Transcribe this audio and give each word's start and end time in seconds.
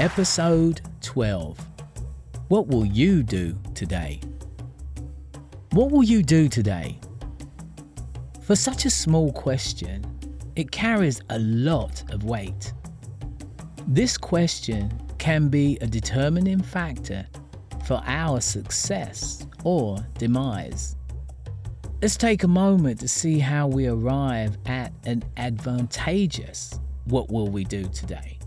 Episode 0.00 0.80
12 1.02 1.58
What 2.48 2.68
will 2.68 2.86
you 2.86 3.22
do 3.22 3.54
today? 3.74 4.18
What 5.72 5.90
will 5.90 6.02
you 6.02 6.22
do 6.22 6.48
today? 6.48 6.98
For 8.40 8.56
such 8.56 8.86
a 8.86 8.90
small 8.90 9.30
question, 9.30 10.02
it 10.56 10.70
carries 10.70 11.20
a 11.28 11.38
lot 11.38 12.02
of 12.14 12.24
weight. 12.24 12.72
This 13.88 14.16
question 14.16 14.90
can 15.18 15.48
be 15.50 15.76
a 15.82 15.86
determining 15.86 16.62
factor 16.62 17.26
for 17.84 18.00
our 18.06 18.40
success 18.40 19.46
or 19.64 19.98
demise. 20.16 20.96
Let's 22.00 22.16
take 22.16 22.42
a 22.42 22.48
moment 22.48 23.00
to 23.00 23.08
see 23.08 23.38
how 23.38 23.66
we 23.66 23.86
arrive 23.86 24.56
at 24.64 24.94
an 25.04 25.24
advantageous 25.36 26.80
what 27.04 27.30
will 27.30 27.48
we 27.48 27.64
do 27.64 27.84
today. 27.88 28.39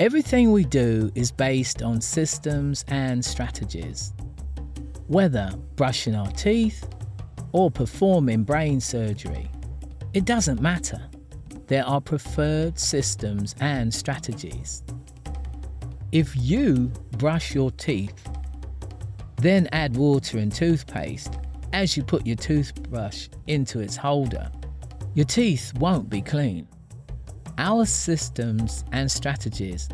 Everything 0.00 0.50
we 0.50 0.64
do 0.64 1.12
is 1.14 1.30
based 1.30 1.80
on 1.80 2.00
systems 2.00 2.84
and 2.88 3.24
strategies. 3.24 4.12
Whether 5.06 5.52
brushing 5.76 6.16
our 6.16 6.30
teeth 6.32 6.84
or 7.52 7.70
performing 7.70 8.42
brain 8.42 8.80
surgery, 8.80 9.48
it 10.12 10.24
doesn't 10.24 10.60
matter. 10.60 11.00
There 11.68 11.86
are 11.86 12.00
preferred 12.00 12.76
systems 12.76 13.54
and 13.60 13.94
strategies. 13.94 14.82
If 16.10 16.34
you 16.36 16.90
brush 17.18 17.54
your 17.54 17.70
teeth, 17.70 18.28
then 19.36 19.68
add 19.70 19.96
water 19.96 20.38
and 20.38 20.52
toothpaste 20.52 21.38
as 21.72 21.96
you 21.96 22.02
put 22.02 22.26
your 22.26 22.36
toothbrush 22.36 23.28
into 23.46 23.78
its 23.78 23.96
holder, 23.96 24.50
your 25.14 25.26
teeth 25.26 25.72
won't 25.78 26.10
be 26.10 26.20
clean. 26.20 26.66
Our 27.58 27.86
systems 27.86 28.84
and 28.90 29.10
strategies 29.10 29.88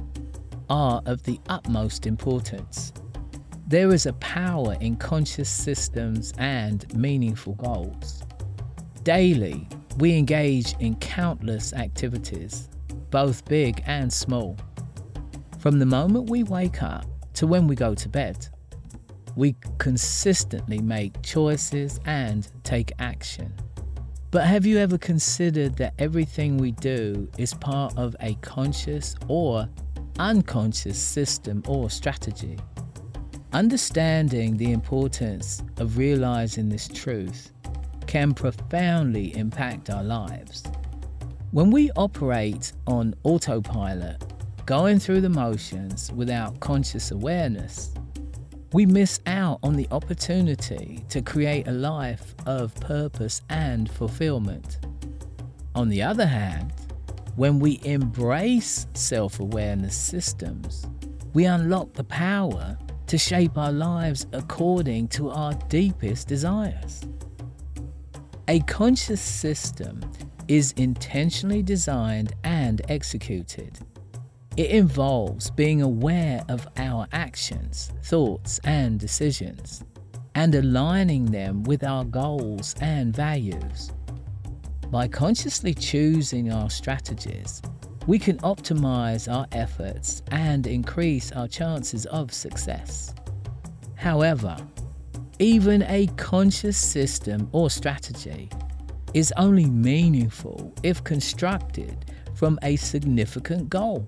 are 0.71 1.03
of 1.05 1.23
the 1.25 1.39
utmost 1.49 2.07
importance. 2.07 2.93
There 3.67 3.93
is 3.93 4.07
a 4.07 4.15
power 4.15 4.77
in 4.81 4.97
conscious 4.97 5.51
systems 5.51 6.33
and 6.39 6.93
meaningful 6.95 7.55
goals. 7.55 8.23
Daily, 9.03 9.69
we 9.99 10.17
engage 10.17 10.75
in 10.81 10.97
countless 10.97 11.75
activities, 11.75 12.71
both 13.11 13.45
big 13.45 13.83
and 13.87 14.11
small. 14.11 14.57
From 15.59 15.79
the 15.79 15.87
moment 15.87 16.31
we 16.31 16.45
wake 16.45 16.83
up 16.83 17.05
to 17.35 17.47
when 17.47 17.67
we 17.67 17.77
go 17.77 17.95
to 17.95 18.09
bed, 18.09 18.49
we 19.37 19.55
consistently 19.79 20.81
make 20.81 21.21
choices 21.23 22.01
and 22.07 22.49
take 22.65 22.93
action. 22.99 23.53
But 24.33 24.47
have 24.47 24.65
you 24.65 24.79
ever 24.79 24.97
considered 24.97 25.75
that 25.79 25.95
everything 25.99 26.57
we 26.57 26.71
do 26.71 27.29
is 27.37 27.53
part 27.53 27.99
of 27.99 28.15
a 28.21 28.35
conscious 28.35 29.17
or 29.27 29.69
unconscious 30.21 31.01
system 31.01 31.65
or 31.67 31.91
strategy? 31.91 32.57
Understanding 33.53 34.57
the 34.57 34.71
importance 34.71 35.65
of 35.79 35.99
realizing 35.99 36.69
this 36.69 36.87
truth 36.87 37.51
can 38.07 38.33
profoundly 38.33 39.37
impact 39.37 39.91
our 39.91 40.05
lives. 40.05 40.63
When 41.51 41.73
we 41.73 41.91
operate 41.97 42.73
on 42.87 43.17
autopilot, 43.25 44.23
going 44.65 45.01
through 45.01 45.23
the 45.23 45.29
motions 45.29 46.13
without 46.13 46.61
conscious 46.61 47.11
awareness, 47.11 47.93
we 48.73 48.87
miss 48.87 49.21
out 49.27 49.59
on 49.63 49.75
the 49.75 49.89
opportunity 49.91 51.05
to 51.09 51.21
create 51.21 51.67
a 51.67 51.73
life 51.73 52.35
of 52.47 52.75
purpose 52.77 53.43
and 53.49 53.91
fulfillment. 53.91 54.79
On 55.75 55.89
the 55.89 56.03
other 56.03 56.27
hand, 56.27 56.73
when 57.35 57.59
we 57.59 57.81
embrace 57.85 58.87
self 58.95 59.41
awareness 59.41 59.97
systems, 59.97 60.87
we 61.33 61.47
unlock 61.47 61.93
the 61.95 62.05
power 62.05 62.79
to 63.07 63.19
shape 63.19 63.59
our 63.59 63.73
lives 63.73 64.27
according 64.33 65.09
to 65.09 65.31
our 65.31 65.55
deepest 65.69 66.29
desires. 66.29 67.03
A 68.47 68.61
conscious 68.61 69.21
system 69.21 70.01
is 70.47 70.73
intentionally 70.73 71.63
designed 71.63 72.35
and 72.45 72.83
executed 72.89 73.79
it 74.61 74.73
involves 74.73 75.51
being 75.51 75.81
aware 75.81 76.45
of 76.51 76.69
our 76.77 77.07
actions, 77.13 77.93
thoughts, 78.03 78.61
and 78.65 79.01
decisions, 79.01 79.83
and 80.35 80.55
aligning 80.55 81.25
them 81.25 81.63
with 81.63 81.83
our 81.83 82.05
goals 82.05 82.75
and 82.83 83.17
values. 83.17 83.91
By 84.91 85.09
consciously 85.09 85.73
choosing 85.73 86.53
our 86.53 86.69
strategies, 86.69 87.63
we 88.07 88.19
can 88.19 88.37
optimize 88.41 89.33
our 89.33 89.47
efforts 89.53 90.21
and 90.31 90.67
increase 90.67 91.33
our 91.33 91.49
chances 91.49 92.05
of 92.05 92.31
success. 92.31 93.15
However, 93.95 94.59
even 95.39 95.85
a 95.85 96.07
conscious 96.19 96.77
system 96.77 97.49
or 97.53 97.71
strategy 97.71 98.51
is 99.15 99.33
only 99.39 99.65
meaningful 99.65 100.75
if 100.83 101.03
constructed 101.03 102.05
from 102.35 102.59
a 102.63 102.77
significant 102.77 103.71
goal. 103.71 104.07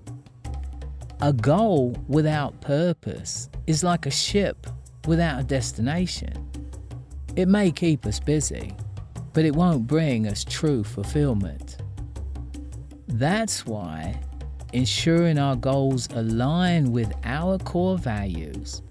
A 1.23 1.31
goal 1.31 1.95
without 2.09 2.59
purpose 2.59 3.49
is 3.65 3.81
like 3.81 4.05
a 4.05 4.11
ship 4.11 4.67
without 5.07 5.39
a 5.39 5.43
destination. 5.45 6.33
It 7.37 7.47
may 7.47 7.71
keep 7.71 8.05
us 8.05 8.19
busy, 8.19 8.75
but 9.31 9.45
it 9.45 9.55
won't 9.55 9.87
bring 9.87 10.27
us 10.27 10.43
true 10.43 10.83
fulfillment. 10.83 11.77
That's 13.07 13.65
why 13.65 14.19
ensuring 14.73 15.39
our 15.39 15.55
goals 15.55 16.09
align 16.13 16.91
with 16.91 17.13
our 17.23 17.57
core 17.57 17.97
values, 17.97 18.81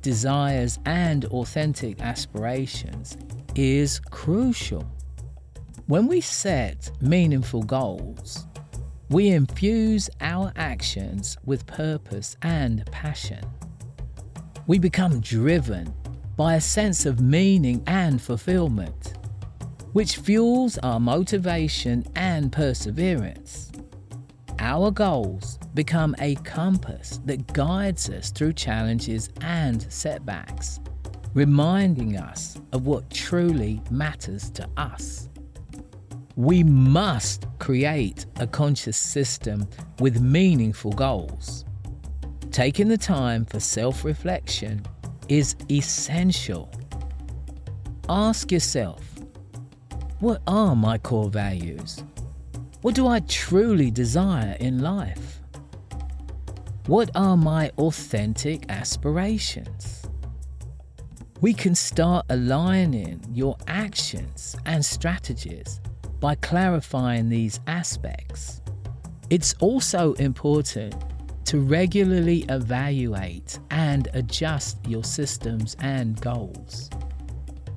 desires, 0.00 0.78
and 0.86 1.26
authentic 1.26 2.00
aspirations 2.00 3.18
is 3.54 3.98
crucial. 3.98 4.90
When 5.86 6.06
we 6.06 6.22
set 6.22 6.90
meaningful 7.02 7.62
goals, 7.64 8.46
we 9.10 9.28
infuse 9.28 10.10
our 10.20 10.52
actions 10.54 11.38
with 11.44 11.66
purpose 11.66 12.36
and 12.42 12.84
passion. 12.92 13.42
We 14.66 14.78
become 14.78 15.20
driven 15.20 15.94
by 16.36 16.56
a 16.56 16.60
sense 16.60 17.06
of 17.06 17.20
meaning 17.20 17.82
and 17.86 18.20
fulfillment, 18.20 19.14
which 19.92 20.18
fuels 20.18 20.76
our 20.78 21.00
motivation 21.00 22.04
and 22.16 22.52
perseverance. 22.52 23.72
Our 24.58 24.90
goals 24.90 25.58
become 25.72 26.14
a 26.18 26.34
compass 26.36 27.20
that 27.24 27.52
guides 27.54 28.10
us 28.10 28.30
through 28.30 28.52
challenges 28.52 29.30
and 29.40 29.90
setbacks, 29.90 30.80
reminding 31.32 32.18
us 32.18 32.60
of 32.72 32.86
what 32.86 33.08
truly 33.10 33.80
matters 33.90 34.50
to 34.50 34.68
us. 34.76 35.30
We 36.38 36.62
must 36.62 37.46
create 37.58 38.26
a 38.36 38.46
conscious 38.46 38.96
system 38.96 39.66
with 39.98 40.20
meaningful 40.20 40.92
goals. 40.92 41.64
Taking 42.52 42.86
the 42.86 42.96
time 42.96 43.44
for 43.44 43.58
self 43.58 44.04
reflection 44.04 44.86
is 45.28 45.56
essential. 45.68 46.70
Ask 48.08 48.52
yourself 48.52 49.02
what 50.20 50.40
are 50.46 50.76
my 50.76 50.96
core 50.98 51.28
values? 51.28 52.04
What 52.82 52.94
do 52.94 53.08
I 53.08 53.18
truly 53.18 53.90
desire 53.90 54.56
in 54.60 54.80
life? 54.80 55.40
What 56.86 57.10
are 57.16 57.36
my 57.36 57.70
authentic 57.78 58.64
aspirations? 58.68 60.08
We 61.40 61.52
can 61.52 61.74
start 61.74 62.26
aligning 62.28 63.24
your 63.32 63.56
actions 63.66 64.54
and 64.66 64.84
strategies 64.84 65.80
by 66.20 66.34
clarifying 66.36 67.28
these 67.28 67.60
aspects. 67.66 68.60
It's 69.30 69.54
also 69.60 70.14
important 70.14 70.94
to 71.44 71.60
regularly 71.60 72.44
evaluate 72.48 73.58
and 73.70 74.08
adjust 74.14 74.78
your 74.86 75.04
systems 75.04 75.76
and 75.80 76.20
goals. 76.20 76.90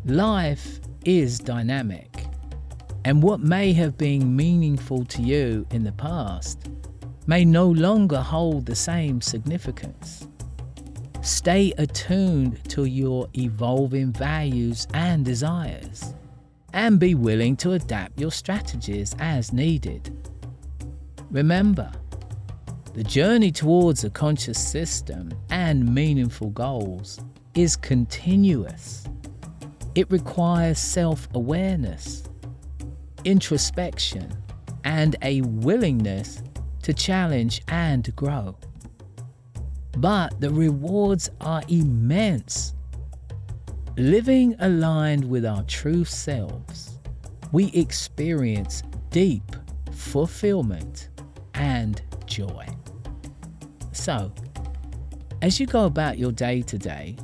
Life 0.05 0.79
is 1.05 1.39
dynamic, 1.39 2.25
and 3.05 3.21
what 3.21 3.39
may 3.39 3.73
have 3.73 3.97
been 3.97 4.35
meaningful 4.35 5.05
to 5.05 5.21
you 5.21 5.65
in 5.71 5.83
the 5.83 5.91
past 5.91 6.69
may 7.27 7.45
no 7.45 7.67
longer 7.67 8.19
hold 8.19 8.65
the 8.65 8.75
same 8.75 9.21
significance. 9.21 10.27
Stay 11.21 11.71
attuned 11.77 12.67
to 12.69 12.85
your 12.85 13.27
evolving 13.35 14.11
values 14.11 14.87
and 14.94 15.23
desires 15.23 16.15
and 16.73 17.00
be 17.00 17.15
willing 17.15 17.56
to 17.57 17.73
adapt 17.73 18.19
your 18.19 18.31
strategies 18.31 19.15
as 19.19 19.53
needed. 19.53 20.15
Remember, 21.31 21.91
the 22.94 23.03
journey 23.03 23.51
towards 23.51 24.03
a 24.03 24.09
conscious 24.09 24.59
system 24.59 25.31
and 25.50 25.94
meaningful 25.95 26.50
goals 26.51 27.19
is 27.56 27.75
continuous. 27.77 29.06
It 29.95 30.09
requires 30.12 30.79
self 30.79 31.27
awareness, 31.33 32.23
introspection, 33.25 34.31
and 34.83 35.15
a 35.21 35.41
willingness 35.41 36.44
to 36.83 36.94
challenge 36.94 37.62
and 37.69 38.15
grow. 38.15 38.57
but 39.97 40.39
the 40.41 40.50
rewards 40.50 41.29
are 41.41 41.63
immense. 41.69 42.73
Living 43.97 44.55
aligned 44.59 45.29
with 45.29 45.45
our 45.45 45.63
true 45.63 46.05
selves, 46.05 46.97
we 47.51 47.65
experience 47.73 48.83
deep 49.09 49.43
fulfillment 49.91 51.09
and 51.55 52.01
joy. 52.25 52.65
So, 53.91 54.31
as 55.41 55.59
you 55.59 55.65
go 55.65 55.85
about 55.85 56.17
your 56.17 56.31
day 56.31 56.61
to 56.61 56.77
day, 56.77 57.17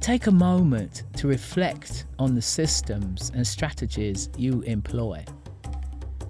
take 0.00 0.26
a 0.26 0.30
moment 0.30 1.02
to 1.18 1.28
reflect 1.28 2.06
on 2.18 2.34
the 2.34 2.42
systems 2.42 3.30
and 3.34 3.46
strategies 3.46 4.30
you 4.38 4.62
employ. 4.62 5.22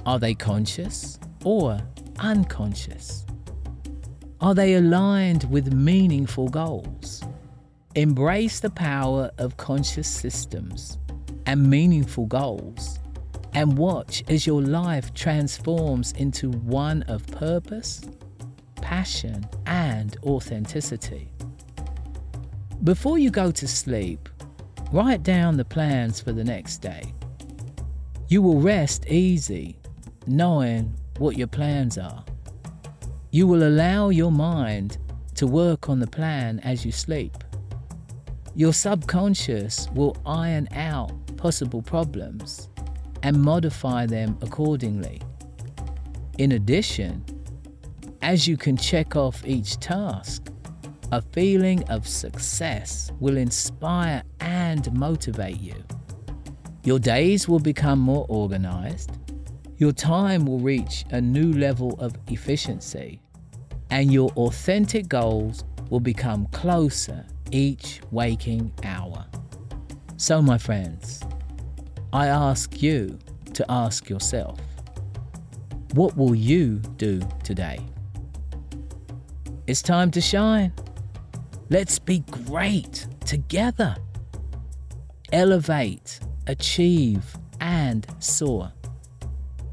Are 0.05 0.19
they 0.19 0.35
conscious 0.35 1.21
or 1.45 1.81
unconscious? 2.19 3.25
Are 4.41 4.55
they 4.55 4.75
aligned 4.75 5.45
with 5.45 5.73
meaningful 5.73 6.49
goals? 6.49 7.23
Embrace 7.97 8.61
the 8.61 8.71
power 8.71 9.33
of 9.39 9.57
conscious 9.57 10.07
systems 10.07 10.99
and 11.47 11.69
meaningful 11.69 12.25
goals 12.25 13.01
and 13.53 13.77
watch 13.77 14.23
as 14.29 14.47
your 14.47 14.63
life 14.63 15.13
transforms 15.13 16.13
into 16.13 16.53
one 16.53 17.03
of 17.09 17.27
purpose, 17.27 18.03
passion, 18.77 19.45
and 19.67 20.17
authenticity. 20.23 21.33
Before 22.85 23.19
you 23.19 23.29
go 23.29 23.51
to 23.51 23.67
sleep, 23.67 24.29
write 24.93 25.25
down 25.25 25.57
the 25.57 25.65
plans 25.65 26.21
for 26.21 26.31
the 26.31 26.45
next 26.45 26.79
day. 26.79 27.13
You 28.29 28.41
will 28.41 28.61
rest 28.61 29.05
easy 29.09 29.81
knowing 30.29 30.95
what 31.19 31.37
your 31.37 31.49
plans 31.49 31.99
are. 31.99 32.25
You 33.33 33.49
will 33.49 33.65
allow 33.65 34.11
your 34.11 34.31
mind 34.31 34.99
to 35.35 35.49
work 35.49 35.89
on 35.89 35.99
the 35.99 36.07
plan 36.07 36.61
as 36.61 36.87
you 36.87 36.93
sleep. 36.93 37.37
Your 38.61 38.75
subconscious 38.75 39.89
will 39.95 40.19
iron 40.27 40.69
out 40.73 41.13
possible 41.39 41.81
problems 41.81 42.69
and 43.23 43.41
modify 43.41 44.05
them 44.05 44.37
accordingly. 44.43 45.23
In 46.37 46.53
addition, 46.53 47.25
as 48.21 48.47
you 48.47 48.59
can 48.59 48.77
check 48.77 49.17
off 49.17 49.43
each 49.47 49.81
task, 49.81 50.53
a 51.11 51.23
feeling 51.23 51.89
of 51.89 52.07
success 52.07 53.11
will 53.19 53.39
inspire 53.39 54.23
and 54.41 54.93
motivate 54.93 55.59
you. 55.59 55.83
Your 56.85 56.99
days 56.99 57.49
will 57.49 57.61
become 57.61 57.99
more 57.99 58.27
organized, 58.29 59.11
your 59.79 59.93
time 59.93 60.45
will 60.45 60.59
reach 60.59 61.07
a 61.13 61.21
new 61.23 61.55
level 61.55 61.99
of 61.99 62.15
efficiency, 62.27 63.23
and 63.91 64.13
your 64.13 64.29
authentic 64.33 65.09
goals 65.09 65.65
will 65.89 65.99
become 65.99 66.47
closer 66.49 67.25
each 67.53 68.01
waking 68.11 68.73
hour. 68.85 69.25
So, 70.17 70.43
my 70.43 70.59
friends, 70.59 71.21
I 72.13 72.27
ask 72.27 72.83
you 72.83 73.19
to 73.55 73.65
ask 73.71 74.09
yourself 74.09 74.61
what 75.93 76.17
will 76.17 76.35
you 76.35 76.77
do 76.97 77.21
today? 77.43 77.81
It's 79.67 79.83
time 79.83 80.11
to 80.13 80.21
shine. 80.21 80.73
Let's 81.69 81.99
be 81.99 82.21
great 82.31 83.07
together. 83.25 83.97
Elevate, 85.33 86.21
achieve, 86.47 87.25
and 87.61 88.07
soar. 88.19 88.73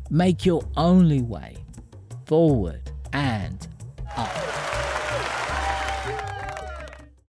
Make 0.10 0.46
your 0.46 0.64
only 0.76 1.22
way 1.22 1.58
forward 2.26 2.92
and 3.14 3.68
up. 4.16 4.57